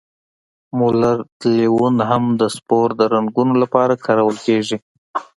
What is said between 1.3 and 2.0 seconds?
تلوین